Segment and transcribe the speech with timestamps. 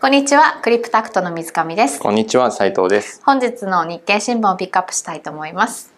[0.00, 2.00] こんにちは、クリプタクトの水上です。
[2.00, 3.20] こんにちは斉藤です。
[3.22, 5.92] 本日の日経新聞をピックアップしたいと思います。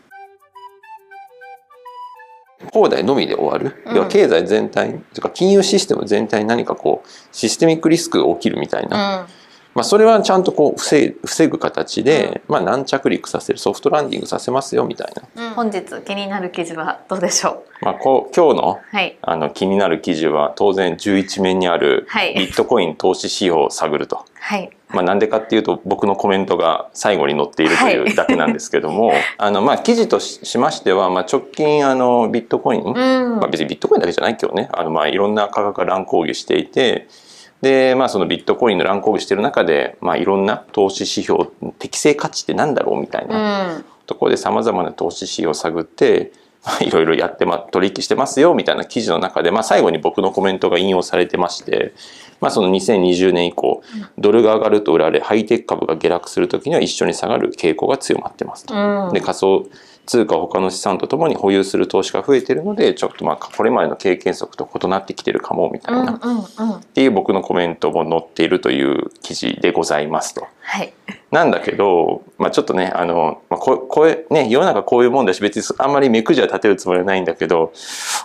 [2.72, 3.94] 恒大のみで終わる、うん。
[3.94, 9.26] 要は経済全体とか金融システム全体に何かこうシステミックリスクが起きるみたいな、うん、
[9.74, 18.96] まあ、それはちゃんとこう防ぐ形で、まあ、軟着陸させるソフトランディングさせますよみたいな、本日気になる記事はどうでしょまあ、こう今日のう。
[18.96, 19.18] はい。
[19.22, 24.24] あの気になる記事は当然11面にあるはいビットコイン投資指標を探ると。
[24.38, 24.70] はい。
[24.90, 33.40] まあ、なんでかっていうと僕のコメントが最後に載っているというだけなんですけども、 あのまあ記事とししましては、まあ、直近あのビットコイン、うん。
[33.40, 37.08] まあ、別にビットコインだけじゃないけどねあのまあいろんな価格が乱高下していて
[37.62, 41.46] で、まあ、そのビットコインの乱高下している中で、まあ、いろんな投資指標
[41.78, 43.00] 適正価値ってなんだろう？
[43.00, 43.84] みたいなうん。
[44.04, 46.32] ところでさまざまな投資指標を探って
[46.64, 48.54] まあいろいろやって、ま、取引してますよ？
[48.54, 51.94] みたいな記事の中で、まあ、最後に僕のコメントが引用されてまして、
[52.40, 53.82] まあ、その2020年以降
[54.18, 58.74] ドルが上がると売られハイテク株が下落する時には一緒に下がる傾向が強まってますと。
[58.74, 59.12] うん。
[59.12, 59.68] で仮想
[60.06, 66.84] 通貨を他の資産とともに保有する投資が増えているのでちょっとまあこれまでの経験則と異なってきてるかもみたいな、っ。
[66.94, 70.46] ていう僕のコメントも載っているという記事でございますと。
[70.62, 70.92] はい。
[71.30, 77.72] なんだけど、まあ、ちょっとねあの、まあ、ここうね世の中こういうもんだし別にあんまり目くじは立てるつもりはないんだけど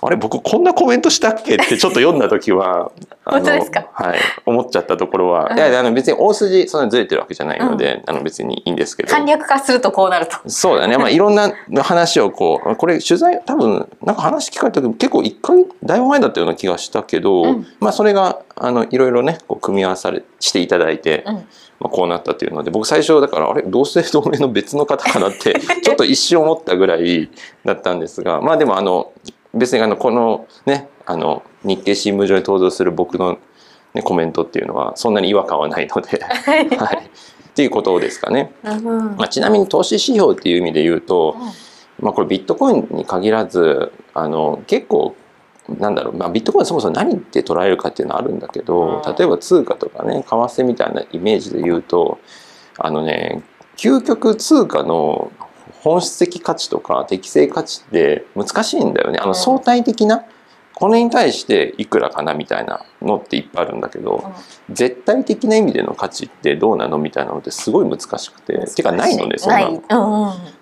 [0.01, 2.91] あれ僕こんなコメントしたっけってちょっと読んだ時は
[3.25, 3.87] 本当ですか？
[3.93, 10.37] はい、思っちゃったところは、うんいやあの別に大筋そんなずれてるわけじゃないので、あの別にいいんですけど簡略化するとこうなると。
[10.47, 10.97] そうだね。
[10.97, 11.51] まあ、いろんな
[11.83, 21.47] 話をこう、これ取材、多分、なんか話聞かれた時結構一回、だいぶ前だったような気がしたけど、うんまあ、それが、あの、いろいろね、こう、組み合わされ、していただいて、うん。
[21.79, 27.29] まあ、こうなったというので、僕最初、だから、あれ、同姓同名の別の方かなって、 ちょっと一瞬思ったぐらい
[27.65, 29.11] だったんですが、まあ、でも、あの、
[29.53, 33.37] 別に、あの、この、ね、あの、日経新聞上に登場する僕の、
[33.93, 36.97] ね、コメントっていうのは、そんなに違和感はないので、はい。
[36.97, 37.09] っ
[37.53, 38.51] ていうことですかね。
[38.63, 39.15] うん。
[39.17, 41.35] まあ、ちなみに投資指標っていう意味で言うと、
[41.99, 45.15] まあ、これビットコインに限らずあの結構
[45.69, 49.15] なんだろう、まあ、ビットコインそもそも何って捉えるかっていうのはあるんだけど、うん。
[49.15, 52.19] 例えば通貨とかね為替みたいなイメージで言うと
[52.77, 53.43] あのね
[53.75, 55.31] 究極通貨の
[55.81, 59.19] 本質的価値とか適正価値って難しいんだよね。
[59.19, 59.27] あうん。
[59.29, 60.23] の相対的な
[60.77, 64.31] これに対していくらかなみたいなのっていっぱいあるんだけど、
[64.69, 69.69] 絶対的な意味での価値ってどうなのみたいなのってすごい難しくててかないのねそんなの。
[69.69, 69.81] うんうん。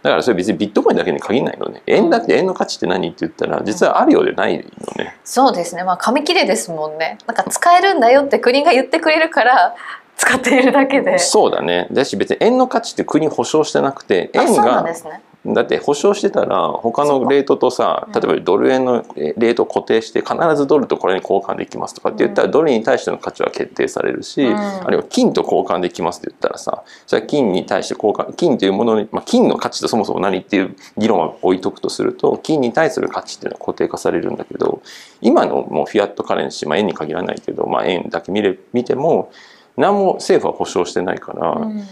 [0.03, 4.63] だからそれ別にビットコインだけに限らないのね円だって円の価値って何って言ったら実はあるようでないの
[5.03, 5.83] ねそうですね。
[5.83, 7.17] まあ紙切れですもんね。
[7.27, 9.75] なんか使えるんだよって国が言ってくれるから
[10.15, 11.19] 使っているだけで。
[11.19, 15.19] そうだねだし別に円の価値って国保証してなくてあ、円そうなんがですね。
[15.53, 22.51] だって保証してたら他のレートとさ例えばドル円のレートを固定して必ずドルとこれに交換できますとかって言ったらうん。
[22.51, 24.55] ドルに対しての価値は決定されるし、うん。
[24.55, 34.81] あるいは金と交換できますって言ったらさそれは金に対して交換金というものに、まあ、金の価値とそもそも何っていう議論を置いとくとすると金に対する価値っていうのは固定化されるんだけど
[35.21, 39.31] 今のもうフィアットカレンシー、まあ、円に限らないけど、まあ、円だけ見れ見ても
[39.77, 41.85] 何も政府は保証してないから、うん。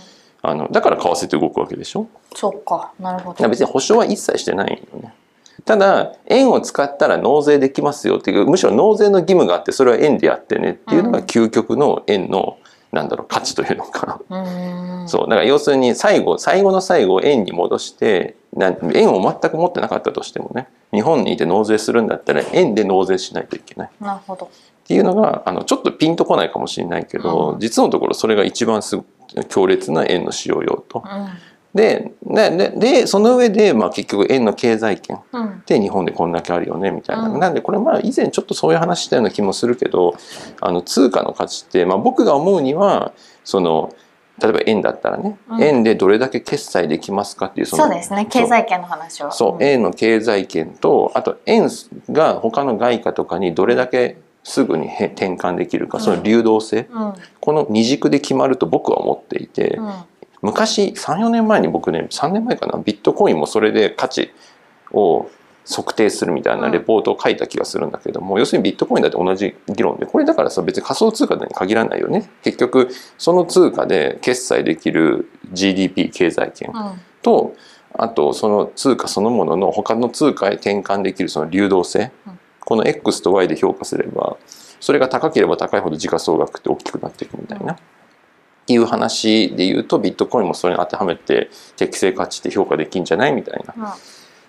[0.46, 2.08] あのだから為替って動くわけでしょ？
[2.36, 2.92] そうか。
[3.00, 3.50] なるほど。
[3.50, 5.14] 別に保証は一切してないよね。
[5.66, 12.58] ただ円を使ったら納税できますよっていうむしろ納税の義務があってそれは円でやってねっていうのが究極の円の
[12.92, 15.08] なんだろう価値というのかうん。
[15.08, 24.48] そうだから要するに最後最後の最後円に戻してな円を全く持ってなかったとしてもね日本にいて納税するんだったら円で納税しないといけないなるほど。
[24.48, 29.00] っていうのがあのちょっとピンとこないかもしれないけど、うん実のところそれが一番す
[29.50, 31.03] 強烈な円の使用用途。
[31.06, 31.29] うん。
[31.73, 32.11] で
[32.75, 35.63] でその上で、まあ、結局円の経済圏うん。
[35.66, 40.16] で日本でこんだけあるよねみたいな、うんなんでこれまあ以前ちょっとそういう話したような気もするけど
[40.62, 43.13] あの通貨の価値って、まあ、僕が思うには
[43.44, 43.94] その
[44.41, 48.25] 例えば円だったらね、うん円でどれだけ決済できますかっていうそのそうですね。
[48.25, 49.31] 経済圏の話は。
[49.31, 51.69] そう、ん円の経済圏とあと円
[52.12, 57.14] が他の外貨とかにどれだけすぐにへ転換できるか、その流動性うん。
[57.40, 59.94] この二軸で決まると僕は思っていて、うん。
[60.42, 64.34] 昔34年前に僕ね3年前かなビットコインもそれで価値
[64.92, 65.30] を
[65.66, 77.00] 測定するみたいなレポートを書いた気がするんだけども、要するにビットコインだって同じ議論でこれだからさ別に仮想通貨に限らないよね結局その通貨で決済できる GDP 経済圏うん。
[77.22, 77.56] と
[77.94, 84.38] あとその通貨そのものの他の通貨へ転換できるその流動性、うんこの X と Y で評価すれば
[84.80, 87.77] それが高ければ高いほど時価総額って大きくなっていくみたいな。
[88.68, 93.95] いう話で言うとビットコインもそれに当てはめて適正価値って評価できんじゃないみたいな。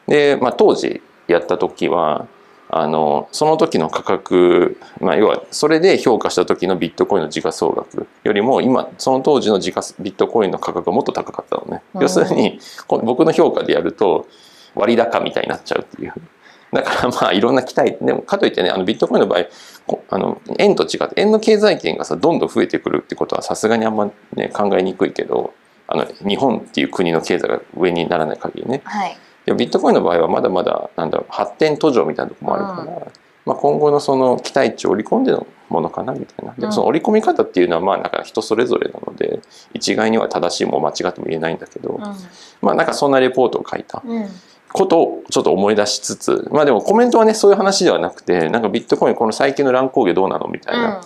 [0.06, 0.12] うん。
[0.12, 2.28] で、まあ、当時やった時は
[2.68, 12.02] あのその時の価格、まあ、要はそれで評価した時のビットコインの時価総額よりも今その当時の時価ビットコインの価格がもっと高かったのね、うん。
[12.02, 14.26] 要するにこ僕の評価でやると
[14.74, 16.14] 割高みたいになっちゃうっていう
[16.74, 19.46] だからまあいろんな期待でもかといってねあのビットコインの場合
[19.86, 25.54] こあの円と違って円の経済圏がさどんどん増えてくるってことはさすがにあんまね考えにくいけど
[25.86, 28.82] あの日本っていう国の経済が上にならない限りね。
[28.84, 29.16] はい。
[29.46, 33.12] でもビットコインの場合はまだまだなんだろう発展途上みたいなところもあるから、
[33.44, 36.54] まあ、今後のその期待値を織り込んでのものかなみたいな。
[36.54, 39.40] でもその織り込み方っていうのはまあなんか人それぞれなので
[39.74, 42.00] 一概には正しいも間違っても言えないんだけど、
[42.62, 44.02] まあなんかそんなレポートを書いた。
[44.04, 44.28] うんうん
[44.74, 51.00] ことをちょっと思い出しつつまあでもコメントはねそういう話ではなくてなんかビットコインこの最近の乱高下どうなのみたいな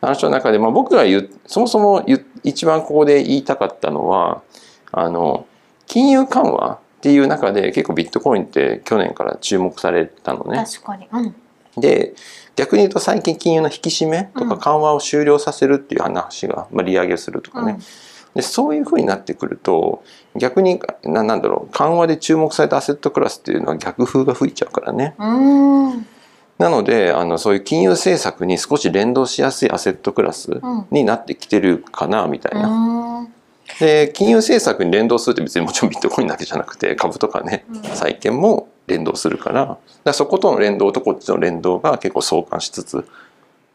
[0.00, 2.06] 話の中で、まあ、僕が言うそもそも
[2.44, 4.42] 一番ここで言いたかったのは
[4.92, 5.48] あの
[5.88, 10.64] 金融緩和っていう中で結構ビットコインって去年から注目されたのね。
[10.64, 11.08] 確かに。
[11.10, 11.34] うん。
[11.80, 12.14] で
[12.54, 14.60] 逆に言うと最近金融の引き締めとかうん。
[14.60, 17.78] 緩和を終了させるっていう話が、まあ、利上げするとかね、
[18.34, 20.02] でそういうふうになってくると
[20.36, 25.14] 逆にななんだろう緩和で注目されたアセットクラスっていうのは逆風が吹いちゃうからね。
[26.58, 30.86] なのであのそういう金融政策に少し連動しやすいアセットクラスうん。
[30.90, 32.68] になってきてるかなみたいな。
[32.68, 33.32] うん。
[33.78, 37.82] で金融政策に連動するって別に もちろんビットコインだけじゃなくて株とかねうん。
[37.82, 39.60] 債券も連動するから。
[39.62, 43.04] だからそことの連動とこっちの連動が結構相関しつつ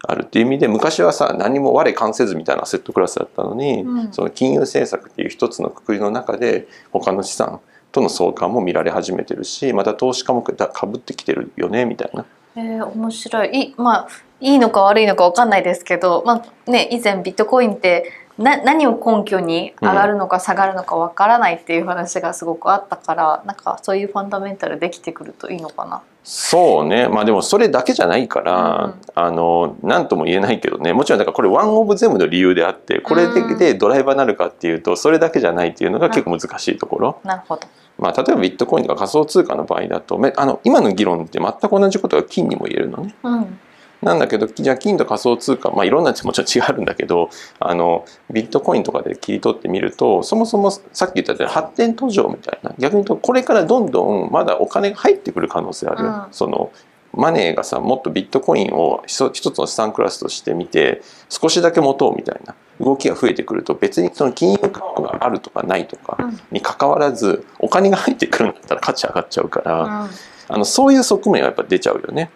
[0.06, 7.62] あるっていう意味で昔はさ何も我関せずみたいなアセットクラスだったのに、うんその金融政策っていう一つのくくりの中で他の資産
[7.92, 12.26] との相関も見られ始めてるしまた投資家もかぶってきてるよねみたいな。
[12.56, 14.08] えー、面白いいまあ
[14.40, 26.02] いいのか悪いのかわかんないですけど、まあね、以前ビットコインってな何を根拠に上がるのか下がるのかわからないっていう話がすごくあったから、なんかそういうファンダメンタルできてくるといいのかな。
[26.24, 27.08] そうね。
[27.08, 30.94] まあでもそれだけじゃないから、うんあの何とも言えないけどね。
[30.94, 33.58] もちろんだからこれワンオブゼムの理由であってこれで,、うん。
[33.58, 37.68] でドライバーになるかっていうとそれだけじゃないっていうのが結構難しいところ、なるほど。
[38.00, 43.16] まあ、例えばビットコインとか仮想通貨の場合だとめあの今の議論って全く同じことが金にも言えるのね。
[43.24, 43.60] うん
[44.04, 47.30] なんだけどじゃあ金と仮想通貨、まあ、いろんなもちろん違うんだけど
[47.60, 56.72] あのビットコインとかで切り取ってみるとそもそもさっき言ったように発展途上みたいな逆に言うとこれからどんどんまだお金が入ってくる可能性ある、うんその
[57.16, 69.84] マネーがさもっとビットコインを一つの資産クラスとして見て少しだけ持とうみたいな動きが増えてくると別にその金融緩和があるとかないとかうんに関わらずお金が入ってくるんだったら価値上がっちゃうから。
[69.84, 70.10] うん
[70.48, 72.30] あのそういう側面はやっぱ出ちゃうよね。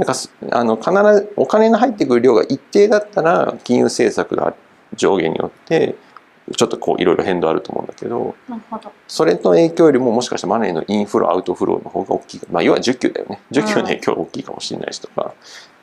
[0.00, 4.54] なんかすあの必ずお金が入ってくる量が一定だったら金融政策が
[4.96, 5.94] 上下によって
[6.56, 8.90] ちょっとこういろいろ変動あると思うんだけどなるほど。
[9.06, 15.34] それの影響よりももしかしたらマネーのインフロアウトフローの方が大きい、まあ、要は需給だよね需給の影響が大きいかもしれないしとか、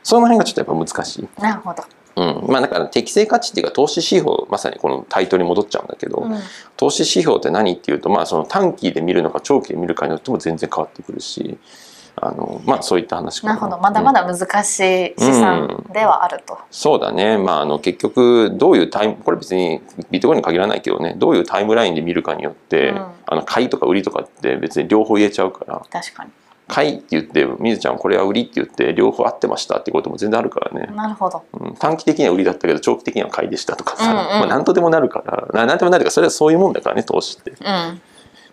[0.01, 1.41] その辺がちょっとやっぱ難しい。
[1.41, 1.83] なるほど。
[2.15, 6.39] うん、まあだから適正価値っていうか投資指標まさにこのタイトルに戻っちゃうんだけど、うん
[6.75, 11.57] 投資指標って何っていうと、まあ、その短期で見るのか長期で見るかによっても全然変わってくるし
[12.19, 13.77] あの、まあ、そういった話かなるほど。
[13.77, 16.57] まだまだ、だ難しい資産ではあると。
[16.71, 26.31] そうだね、まあ、あの結局どういうタイムこれ別にビットコインに限らないけどねどういうタイムラインで見るかによって、うんあの買いとか売りとかって別に両方言えちゃうから確かに。
[26.67, 31.43] 買いって言ってみずちゃんこれは売りって言って両方合ってましたってことも全然あるからね、なるほど。
[31.53, 37.51] うん短期的には売りだったけど長期的には買いでしたとかさ、うんうんまあ、何とでもなるからな何とでもなるからそれはそういうもんだからね投資って。
[37.51, 38.01] うん。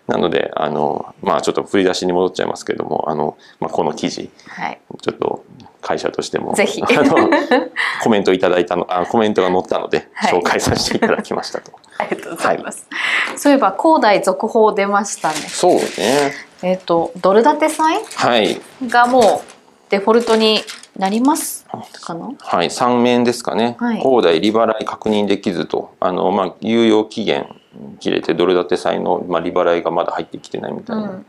[0.07, 4.79] なのであのまあちょっと振り出しに戻っちゃいますけれどもあの、まあ、この記事はい。
[5.01, 5.43] ちょっと
[5.81, 6.81] 会社としてもぜひ。
[6.81, 7.29] あの
[8.03, 10.33] コメントいただいたのあコメントが載ったのではい。
[10.33, 12.87] 紹介させていただきましたと、 ありがとうございます。
[13.37, 15.35] そういえば、恒大続報出ましたね。
[15.35, 16.33] そうね。
[16.63, 18.61] えっ、と、ドル建て債はい。
[18.87, 19.55] がもう
[19.89, 20.61] デフォルトに
[20.97, 22.69] なりますはい。
[22.69, 24.01] 3面ですかね、はい。
[24.01, 27.47] 恒大利払い確認できずとあの、まあ、猶予期限
[27.99, 31.25] 切れてドル建て債の、まあ、利払いがまだ入ってきてないみたいな、うん。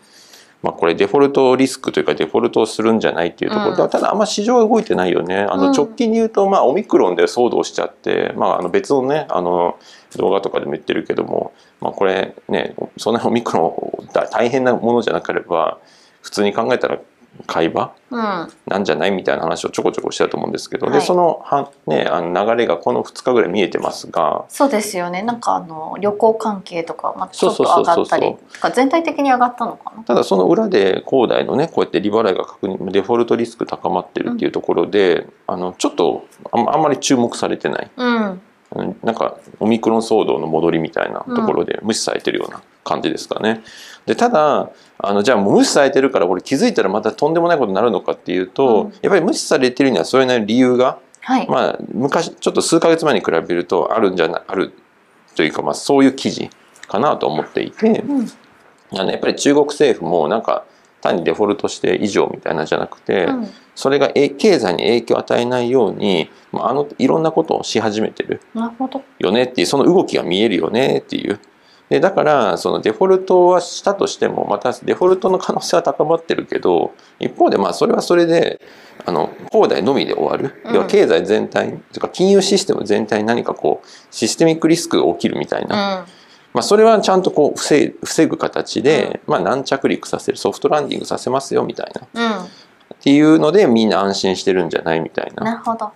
[0.63, 3.91] まあ、これデフォルトリスクというかデフォルトをするんじゃないっていうところ、うん。
[3.91, 5.41] ただあんま市場は動いてないよね。
[5.49, 5.61] あうん。
[5.61, 9.79] の直近で言うと、まあ、オミクロンで騒動しちゃって、まあ、あの別のねあの
[10.17, 15.79] 動画とかでも言ってるけども、まあ、これねそんなオミクロンだ大変なものじゃなければ
[16.23, 16.99] 普通に考えたら
[17.47, 18.49] 買い場うん。
[18.67, 19.11] なんじゃない？
[19.11, 20.95] みたいな話をちょこちょこしたと思うんですけど、はい。
[20.99, 24.45] でそのは、ね、あの流れがこの2日ぐらい見えてますが。
[24.49, 25.23] そうですよね。
[25.23, 28.37] なんかあの旅行関係とか、まあ、ちょっと上がったり、
[28.75, 30.03] 全体的に上がったのかな？
[30.05, 31.69] ただその裏で恒大のね。
[31.69, 37.91] こうやって利払いが確認デフォルトリスク高まってるっていうところで、あのちょっとあんあんまり注目されてない。
[37.97, 38.41] うん。
[38.75, 43.63] うんなんかオミクロン騒動の戻りみたいなところで無視されてるような感じですかね。
[44.07, 54.73] でただあのじゃあもう無視されてるからこれ気づいたらまたとんでもないことになるのかっていうと、うんやっぱり無視されてるにはそれなりに理由が、はい、まあ、昔ちょっと数ヶ月前に比べるとあるんじゃなある
[55.35, 56.51] というか、まあ、そういう記事
[56.89, 58.01] かなと思っていて。
[58.01, 58.31] うん
[58.93, 60.65] あのやっぱり中国政府もなんか
[61.01, 63.49] 単にデフォルトして以上みたいなんじゃなくて、うん。
[63.75, 68.41] それがえ経済に影響を与えないようにまああのいろんなことをし始めてる。
[69.19, 71.39] よねっていうその動きが見えるよねっていう。
[71.89, 78.61] でだからそのデフォルトはしたとしてもまたデフォルトの可能性は高まってるけど一方でまあそれはそれで
[79.05, 80.75] あの恒大のみで終わる、うん。
[80.75, 86.26] 要は経済全体とか金融システム全体に何かこうシステミックリスクが起きるみたいな、うん
[86.57, 92.39] まあ、それはちゃんとこう防ぐ形で、まあ、軟着陸させるソフトランディングさせますよみたいな。
[92.39, 92.49] うん、っ
[92.99, 95.45] ていうのでみんな安心してるんじゃないみたいな。
[95.45, 95.85] なるほど。
[95.85, 95.93] っ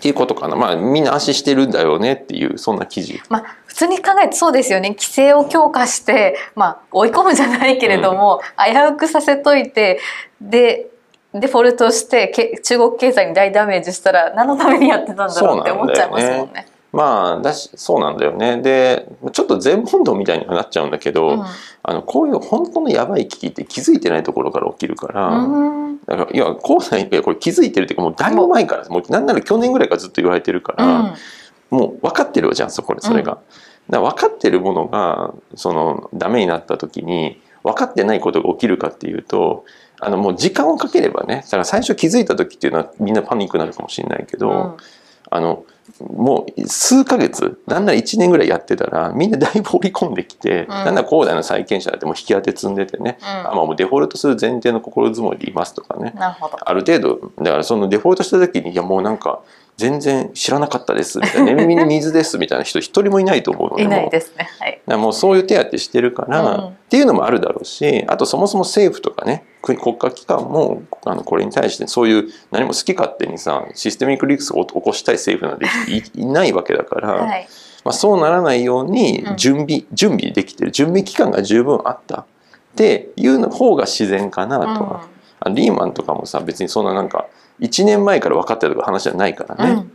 [0.00, 0.54] ていうことかな。
[0.54, 3.20] まあみんな安心してるんだよねっていうそんな記事。
[3.30, 4.90] まあ普通に考えてそうですよね。
[4.90, 9.98] 規制を強化して、まあ、追い込むじゃないけれども、危うくさせといて
[10.40, 10.88] で
[11.34, 16.66] デフォルトしてけ中国経済に大ダメージしたら何のためにやってたんだろうって思っちゃいますもんね。
[16.92, 18.60] まあだしそうなんだよね。
[18.60, 21.44] でちょっと全問答みたいにはなっちゃうんだけど、うん。
[21.82, 26.00] あのこういう本当のやばい危機って気づいてないところから起きるから、うん。
[26.06, 31.78] だからいやこうないいやこれ気づいてるっていうかもうだいぶ前からもうなんなら去年ぐらいからずっと言われてるから、うん。
[31.78, 33.38] もう分かってるじゃんそこでそれが。
[33.88, 39.64] だ分かってるものがそのダメになった時に分かってないことが起きるかっていうと
[40.00, 44.76] あのもう時間をかければねだから最初気づいた時っていうのはみんなパニックになるかもしれないけど、うん。
[45.30, 45.64] あの
[46.00, 56.14] もう数ヶ月なんなら1年ぐらいやってたらみんなだいぶ織り込んできて、なんなら恒大の債権者だってもう引き当て積んでてね、あまあもうデフォルトする前提の心づもりでいますとかね。
[56.16, 59.40] ある程度だからそのデフォルトした時にいやもうなんか
[59.76, 64.48] 全然知らなかったですみたいな 年に水ですみたいな人一人もいないと思うのでいないですね。
[64.58, 64.98] はい。
[64.98, 77.48] もうそういう手当てしてるから、うんっていうのもあるだろうしあとそもそも政府とかね国国家機関もあのこれに対してそういう何も好き勝手にさシステミックリスクを起こしたい政府なんていいないわけだから、はい。
[77.84, 79.36] まあ、そうならないようにうん。
[79.36, 80.70] 準備、準備できてる。
[80.70, 82.20] 準備期間が十分あった。
[82.20, 82.26] っ
[82.76, 85.08] ていうの方が自然かなとは、
[85.40, 87.26] あのリーマンとかもさ別にそんななんか
[87.60, 89.70] 1年前から分かってたとか話じゃないからね。
[89.72, 89.92] うん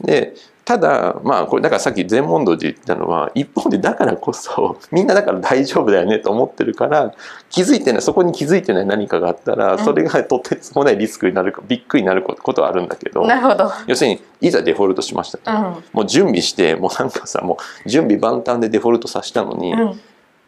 [0.00, 0.34] で
[0.68, 7.14] ただまあこれだからさっき全問答で言ったのは一方でだからこそ みんなだから大丈夫だよねと思ってるから
[7.48, 13.72] 気づいてないそこに気づいてない何かがあったらんそれがとてつもないリスクになるかびっくりになることはあるんだけどなるほど。
[13.86, 15.56] 要するにいざデフォルトしましたと、うん。
[15.94, 20.00] もう準備してもうなんかさもう準備万端でデフォルトさせたのに、うん。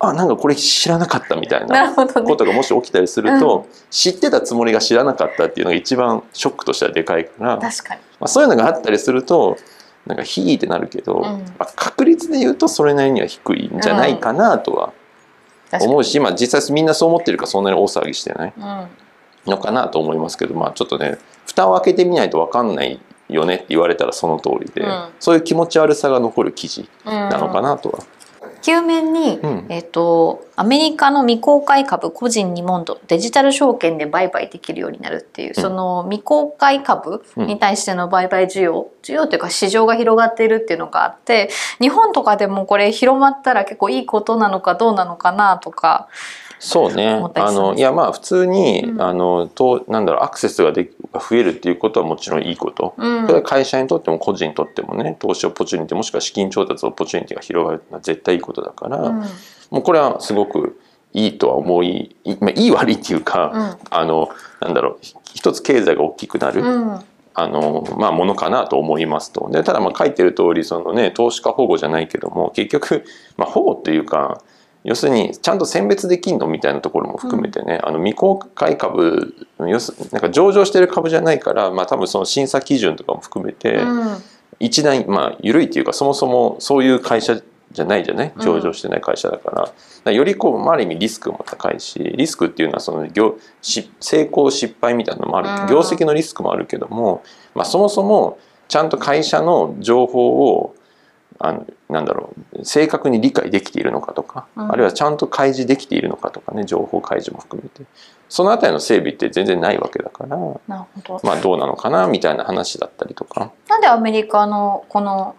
[0.02, 1.94] あなんかこれ知らなかったみたいな。
[1.94, 7.58] ことがもし起きたりすると、知ってたつもりが知らなかったっていうのが一番ショックとしてはでかいから。
[7.58, 8.00] 確かに。
[8.18, 9.58] まあ、そういうのがあったりすると
[10.06, 11.22] なんかヒーってなるけど、ん
[11.58, 14.92] まあ、確率で言うとそれなりには低いんじゃないかなとは。
[15.80, 18.88] 思うし、まあ、実際みんなそう思ってるからそんなに大騒ぎしてないうん。
[19.46, 28.00] のかなと思いますけど、まあ、ちょっとね蓋を開けてみないと分かんないよねって言われたらその通りで、うんそういう気持ち悪さが残る記事ななのかなとは。
[28.62, 29.66] 球面に、うん。
[29.68, 41.50] えっとアメリカの未公開株個人2問答デジタル証券で売買できるようになるっていう、その未公開株に対しての売買需要需要というか市場が広がっているっていうのがあって
[41.80, 46.08] 日本とかでもこれ広まったら結構いいことなのかどうなのかなとか
[46.60, 47.08] そうね。
[47.34, 49.02] あのいやまあ普通に、うん。
[49.02, 53.26] あのとなんだろうアクセスがでが増えるっていうことはもちろんいいこと、うん。
[53.26, 59.20] それは会社にとっても個人にとってもね投資 opportunity もしくは資金調達 opportunity が広がるのは絶対いいことだから、うん。
[59.70, 60.78] もうこれはすごく
[61.14, 64.28] いいとは思いい,、まあ、いい悪いっていうか、あの
[64.60, 64.98] なんだろう
[65.34, 67.00] 一つ経済が大きくなる、うん。
[67.32, 69.48] あのまあ、ものかなと思いますと。
[69.50, 73.04] でただまあ書いてる通りそのね投資家保護じゃないけども結局、
[73.36, 74.42] まあ、保護っていうか
[74.82, 84.16] 要するにちゃんと選別できんのみたいなところも含めてね、あの未公開株要すなんか上場してる株じゃないから、まあ、多分その審査基準とかも含めて、うん。
[84.58, 87.40] 一段まあ緩いっていうかそもそもそういう会社
[87.72, 88.32] じゃないじゃない？
[88.34, 88.42] うん。
[88.42, 89.72] 上場してない会社だから,、だか
[90.04, 95.68] らよりこう、まあ、ある意味リスクも高いしリスクっていうのはその業し成功失敗みたいなのもある、うん。
[95.68, 97.22] 業績のリスクもあるけども、
[97.54, 100.74] まあ、そもそもちゃんと会社の情報を
[101.42, 104.72] あのなんだろう正確に理解できているのかとか、うん。
[104.72, 107.82] あるいはちゃんと開示できているのかとかね情報開示も含めて。
[108.28, 111.20] そのあたりの整備って全然ないわけだから、なるほど。
[111.24, 113.50] まあ、どうなのかなみたいな話だったりとか。
[113.68, 115.34] なんでアメリカのこの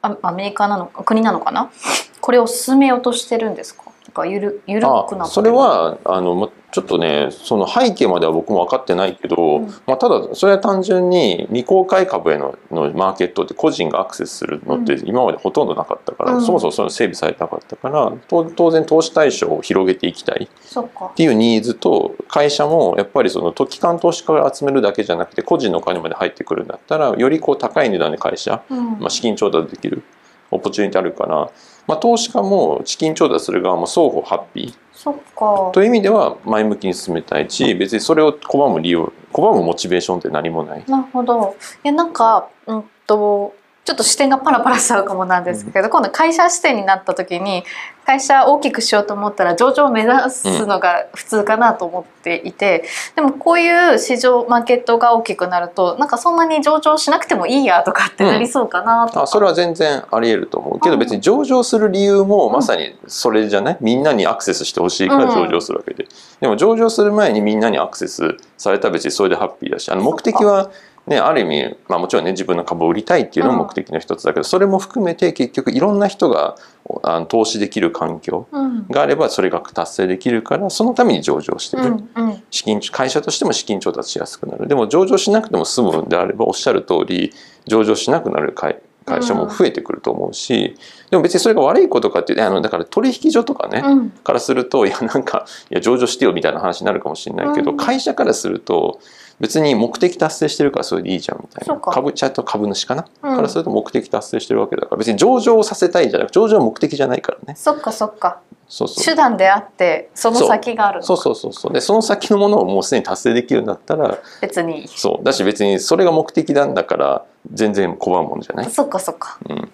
[0.00, 1.70] あアメリカなのか国なのかな？
[2.22, 3.82] これを進めようとしてるんですか？
[3.86, 9.66] なんかゆるゆるくなってそれはあのもちょっとねその背景までは僕も分かってないけど、うん。
[9.86, 16.44] まあ、ただそれは単純に未公開株へののマーケットって個人がアクセスするのってう今までほとんどなかったから、うん。
[16.44, 20.50] そもそもその整備されてなかったからと当然投資対象を広げていきたい。
[20.60, 28.98] そっていうニーズと会社もやっぱりその機関投資家が集めるだけじゃなくて個人のお金まで入ってくるんだったらよりこう高い値段で会社、うん。
[29.00, 30.02] まあ、資金調達できる
[30.50, 31.50] オポチュニティあるから、
[31.86, 34.74] まあ、投資家も資金調達する側も双方ハッピー。
[34.92, 35.70] そっか。
[35.72, 40.84] という意味では前向きに進めたいし別にそれを拒む理由拒むモチベーションって何もない。
[40.88, 41.54] なるほど。
[41.84, 43.54] いやなんかうんと
[43.86, 47.64] ちょっと視点がパラパラしちゃうかもなんですけど、今度会社視点になった時に
[48.04, 60.98] 会社大きくしようと思ったら上場を目指すのが普通かなと思っていて、でもこういう市場マーケットが大きくなるとなんかそんなに上場しなくてもいいやとかってなりそうかなとか、あそれは全然あり得ると思うけどうん。
[60.98, 63.78] 別に上場する理由もまさにそれじゃない？
[63.80, 66.08] みんなにアクセスしてほしいから上場するわけで。
[66.40, 70.72] でも上場する前にみんなにアクセスされたら別にそれでハッピーだしあの目的は
[71.06, 76.56] ねある意味、まあ、もちろんね自分の株を売りたいっていうのも目的の一つだけどそれも含めて結局いろんな人が
[77.02, 78.86] あの投資できる環境うん。
[78.88, 81.82] があればそれが達成できるからそのために上場してる。
[81.82, 82.42] うんうん。
[82.50, 84.68] 資金会社としても資金調達しやすくなる。
[84.68, 87.32] でも上場しなくても済むんであればおっしゃる通り
[87.66, 90.76] 上場しなくなる会会社も増えてくると思うし、
[91.10, 94.10] でも別にそれが悪いことかっていうあのだから取引所とかね、うん。
[94.10, 97.76] からするといやなんかいや上場してよみたいな話になるかもしれないけど、うん。
[97.76, 99.00] 会社からすると
[99.38, 101.76] 別に目的達成してるからそれでいいじゃんみたいな。
[101.78, 103.36] 株ちゃんと株主かな、うん。
[103.36, 107.54] からすると目的達成してるわけだから別に上場させたいんじゃなく上場は目的じゃないからね。
[107.56, 108.40] そっかそっか。
[108.68, 109.04] そうそう。
[109.04, 111.72] 手段であってその先があるのそうそうそうそう。
[111.72, 114.88] でその先のものをもうすでに達成できるんだったら別に。
[114.88, 115.24] そう。
[115.24, 119.38] だし別にそれが目的なんだから全然拒むもんじゃない、そっかそっか。
[119.48, 119.68] うん、っ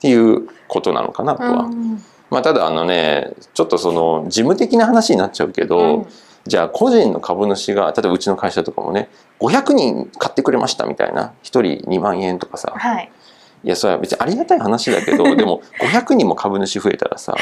[0.00, 2.02] ていうことなのかなとは、うん。
[2.30, 6.06] まあただあのねちょっとその事務的な話になっちゃうけど、うん
[6.46, 9.08] じゃあ個人の株主が例えばうちの会社とかもね
[9.40, 12.72] 500人買ってくれましたみたいな1人2万円とかさ。
[12.76, 13.10] はい。
[13.64, 17.34] いやそれは別にありがたい話だけど でも500人も株主増えたらさ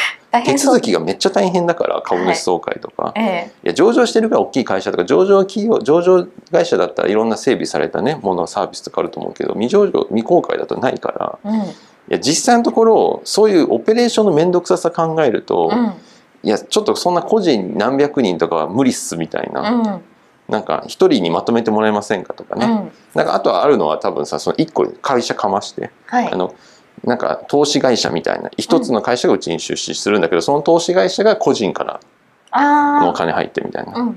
[0.46, 3.52] 手続きがめっちゃ大変だから株主総会とか、ええ。
[3.64, 11.52] いや上場してるから大きい会社とか上場企業上場会社だったらいろんな整備されたねものサービスとかあると思うけど未上場未公開だとないから。
[11.52, 11.60] うん。
[11.60, 11.66] い
[12.08, 15.92] や実際のところそういうオペレーションの面倒くささ考えると、うん
[16.44, 20.04] いやちょっとそんな個人何百人とかは無理っすみたいな、うん。
[20.48, 22.92] なんか一人にまとめてもらえませんかとかね、うん。
[23.14, 26.30] なんかあとはあるのは多分さその一個会社かまして、はい。
[26.30, 26.54] あの
[27.02, 28.50] なんか投資会社みたいな。
[28.56, 32.00] 一つの会社がうちに出資するんだけど、その投資会社が個人から
[33.00, 34.14] のおあ金入ってみたいな、あうんうん。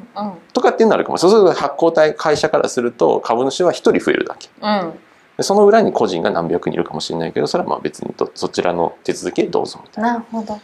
[0.53, 1.17] とかっていうのあるかも。
[1.17, 4.49] そうすると発行体会社からすると株主は一人増えるだけ。
[4.61, 4.93] うん。
[5.37, 10.13] でその裏に個人が何百人いるかもしれないけどそれはまあ別にどそちらの手続きでどうぞみたいな。
[10.13, 10.47] なるほど。
[10.47, 10.61] そ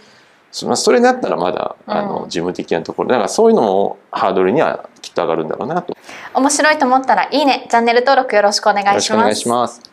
[0.66, 2.08] まあそれだったらまだあうん。
[2.10, 3.10] の事務的なところ。
[3.10, 5.92] だからそういうのもハードルにはきっと上がるんだろうなと。
[5.92, 5.98] よ
[6.36, 7.68] 面白いと思ったらいいね。
[7.70, 9.93] チャンネル登録よろしくお願いします。